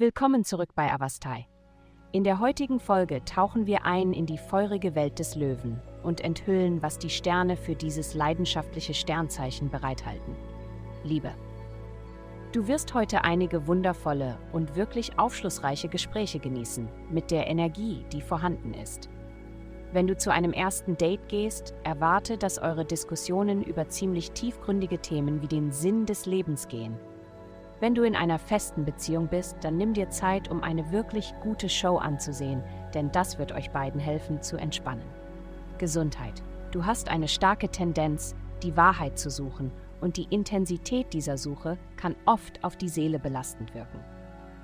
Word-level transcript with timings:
Willkommen 0.00 0.44
zurück 0.44 0.70
bei 0.74 0.90
Avastai. 0.90 1.46
In 2.10 2.24
der 2.24 2.40
heutigen 2.40 2.80
Folge 2.80 3.22
tauchen 3.26 3.66
wir 3.66 3.84
ein 3.84 4.14
in 4.14 4.24
die 4.24 4.38
feurige 4.38 4.94
Welt 4.94 5.18
des 5.18 5.34
Löwen 5.34 5.78
und 6.02 6.22
enthüllen, 6.22 6.80
was 6.80 6.96
die 6.96 7.10
Sterne 7.10 7.54
für 7.54 7.74
dieses 7.74 8.14
leidenschaftliche 8.14 8.94
Sternzeichen 8.94 9.68
bereithalten. 9.68 10.34
Liebe. 11.04 11.34
Du 12.52 12.66
wirst 12.66 12.94
heute 12.94 13.24
einige 13.24 13.66
wundervolle 13.66 14.38
und 14.54 14.74
wirklich 14.74 15.18
aufschlussreiche 15.18 15.90
Gespräche 15.90 16.38
genießen, 16.38 16.88
mit 17.10 17.30
der 17.30 17.46
Energie, 17.48 18.06
die 18.10 18.22
vorhanden 18.22 18.72
ist. 18.72 19.10
Wenn 19.92 20.06
du 20.06 20.16
zu 20.16 20.32
einem 20.32 20.54
ersten 20.54 20.96
Date 20.96 21.28
gehst, 21.28 21.74
erwarte, 21.84 22.38
dass 22.38 22.58
eure 22.58 22.86
Diskussionen 22.86 23.62
über 23.62 23.90
ziemlich 23.90 24.30
tiefgründige 24.30 25.00
Themen 25.00 25.42
wie 25.42 25.48
den 25.48 25.72
Sinn 25.72 26.06
des 26.06 26.24
Lebens 26.24 26.68
gehen. 26.68 26.98
Wenn 27.80 27.94
du 27.94 28.02
in 28.02 28.14
einer 28.14 28.38
festen 28.38 28.84
Beziehung 28.84 29.28
bist, 29.28 29.56
dann 29.62 29.78
nimm 29.78 29.94
dir 29.94 30.10
Zeit, 30.10 30.50
um 30.50 30.62
eine 30.62 30.92
wirklich 30.92 31.32
gute 31.42 31.70
Show 31.70 31.96
anzusehen, 31.96 32.62
denn 32.92 33.10
das 33.10 33.38
wird 33.38 33.52
euch 33.52 33.70
beiden 33.70 33.98
helfen 33.98 34.42
zu 34.42 34.58
entspannen. 34.58 35.06
Gesundheit. 35.78 36.42
Du 36.72 36.84
hast 36.84 37.08
eine 37.08 37.26
starke 37.26 37.70
Tendenz, 37.70 38.34
die 38.62 38.76
Wahrheit 38.76 39.18
zu 39.18 39.30
suchen, 39.30 39.72
und 40.02 40.18
die 40.18 40.26
Intensität 40.30 41.12
dieser 41.12 41.38
Suche 41.38 41.78
kann 41.96 42.16
oft 42.26 42.62
auf 42.64 42.76
die 42.76 42.88
Seele 42.88 43.18
belastend 43.18 43.74
wirken. 43.74 43.98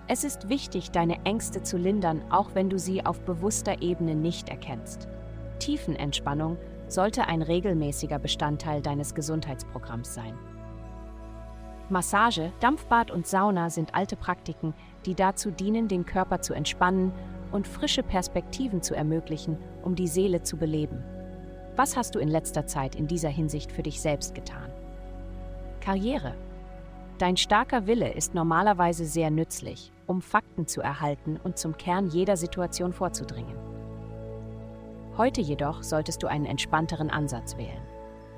Es 0.08 0.22
ist 0.22 0.48
wichtig, 0.48 0.90
deine 0.90 1.24
Ängste 1.24 1.62
zu 1.62 1.78
lindern, 1.78 2.22
auch 2.30 2.54
wenn 2.54 2.70
du 2.70 2.78
sie 2.78 3.04
auf 3.04 3.20
bewusster 3.22 3.82
Ebene 3.82 4.14
nicht 4.14 4.50
erkennst. 4.50 5.08
Tiefenentspannung 5.58 6.58
sollte 6.88 7.26
ein 7.26 7.42
regelmäßiger 7.42 8.18
Bestandteil 8.18 8.82
deines 8.82 9.14
Gesundheitsprogramms 9.14 10.14
sein. 10.14 10.34
Massage, 11.88 12.52
Dampfbad 12.60 13.10
und 13.12 13.26
Sauna 13.26 13.70
sind 13.70 13.94
alte 13.94 14.16
Praktiken, 14.16 14.74
die 15.04 15.14
dazu 15.14 15.50
dienen, 15.52 15.86
den 15.86 16.04
Körper 16.04 16.40
zu 16.40 16.52
entspannen 16.52 17.12
und 17.52 17.68
frische 17.68 18.02
Perspektiven 18.02 18.82
zu 18.82 18.94
ermöglichen, 18.94 19.56
um 19.84 19.94
die 19.94 20.08
Seele 20.08 20.42
zu 20.42 20.56
beleben. 20.56 21.04
Was 21.76 21.96
hast 21.96 22.14
du 22.14 22.18
in 22.18 22.28
letzter 22.28 22.66
Zeit 22.66 22.96
in 22.96 23.06
dieser 23.06 23.28
Hinsicht 23.28 23.70
für 23.70 23.82
dich 23.82 24.00
selbst 24.00 24.34
getan? 24.34 24.70
Karriere. 25.80 26.34
Dein 27.18 27.36
starker 27.36 27.86
Wille 27.86 28.12
ist 28.12 28.34
normalerweise 28.34 29.04
sehr 29.04 29.30
nützlich, 29.30 29.92
um 30.06 30.20
Fakten 30.20 30.66
zu 30.66 30.80
erhalten 30.80 31.38
und 31.42 31.56
zum 31.56 31.76
Kern 31.76 32.08
jeder 32.08 32.36
Situation 32.36 32.92
vorzudringen. 32.92 33.56
Heute 35.16 35.40
jedoch 35.40 35.82
solltest 35.82 36.22
du 36.22 36.26
einen 36.26 36.46
entspannteren 36.46 37.10
Ansatz 37.10 37.56
wählen. 37.56 37.95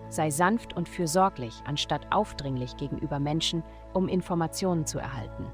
Sei 0.08 0.30
sanft 0.30 0.74
und 0.74 0.88
fürsorglich, 0.88 1.62
anstatt 1.66 2.06
aufdringlich 2.10 2.76
gegenüber 2.76 3.18
Menschen, 3.18 3.62
um 3.92 4.08
Informationen 4.08 4.86
zu 4.86 4.98
erhalten. 4.98 5.46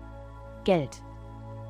Geld. 0.64 1.02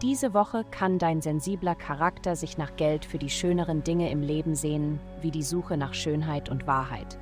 Diese 0.03 0.35
Woche 0.35 0.65
kann 0.71 0.99
dein 0.99 1.23
sensibler 1.23 1.75
Charakter 1.75 2.37
sich 2.37 2.59
nach 2.59 2.77
Geld 2.77 3.05
für 3.05 3.19
die 3.19 3.31
schöneren 3.31 3.85
Dinge 3.85 4.11
im 4.11 4.21
Leben 4.21 4.55
sehnen, 4.55 5.01
wie 5.23 5.31
die 5.31 5.43
Suche 5.43 5.77
nach 5.77 5.95
Schönheit 5.95 6.51
und 6.51 6.67
Wahrheit. 6.67 7.19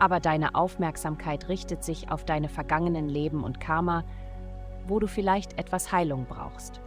Aber 0.00 0.20
deine 0.20 0.54
Aufmerksamkeit 0.54 1.48
richtet 1.48 1.84
sich 1.84 2.10
auf 2.10 2.24
deine 2.24 2.48
vergangenen 2.48 3.08
Leben 3.08 3.44
und 3.44 3.60
Karma, 3.60 4.04
wo 4.88 4.98
du 4.98 5.06
vielleicht 5.06 5.58
etwas 5.58 5.92
Heilung 5.92 6.26
brauchst. 6.28 6.80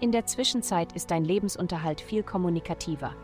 In 0.00 0.12
der 0.12 0.26
Zwischenzeit 0.26 0.92
ist 0.92 1.10
dein 1.10 1.24
Lebensunterhalt 1.24 2.00
viel 2.00 2.22
kommunikativer. 2.22 3.14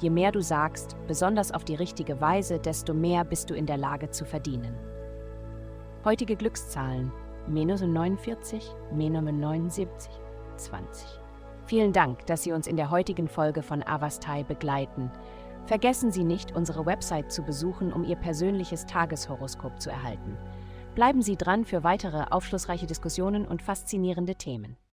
Je 0.00 0.10
mehr 0.10 0.30
du 0.30 0.40
sagst, 0.40 0.96
besonders 1.06 1.52
auf 1.52 1.64
die 1.64 1.74
richtige 1.74 2.20
Weise, 2.20 2.58
desto 2.58 2.94
mehr 2.94 3.24
bist 3.24 3.50
du 3.50 3.54
in 3.54 3.66
der 3.66 3.78
Lage 3.78 4.10
zu 4.10 4.24
verdienen. 4.24 4.74
Heutige 6.04 6.36
Glückszahlen: 6.36 7.12
minus 7.48 7.82
49, 7.82 8.64
minus 8.92 9.24
79, 9.24 10.12
20. 10.56 11.20
Vielen 11.66 11.92
Dank, 11.92 12.24
dass 12.24 12.44
Sie 12.44 12.52
uns 12.52 12.66
in 12.66 12.76
der 12.76 12.90
heutigen 12.90 13.28
Folge 13.28 13.62
von 13.62 13.82
Avastai 13.82 14.42
begleiten. 14.44 15.10
Vergessen 15.66 16.10
Sie 16.10 16.24
nicht, 16.24 16.56
unsere 16.56 16.86
Website 16.86 17.30
zu 17.30 17.42
besuchen, 17.42 17.92
um 17.92 18.04
Ihr 18.04 18.16
persönliches 18.16 18.86
Tageshoroskop 18.86 19.78
zu 19.78 19.90
erhalten. 19.90 20.38
Bleiben 20.94 21.20
Sie 21.20 21.36
dran 21.36 21.66
für 21.66 21.84
weitere 21.84 22.24
aufschlussreiche 22.30 22.86
Diskussionen 22.86 23.46
und 23.46 23.60
faszinierende 23.60 24.36
Themen. 24.36 24.78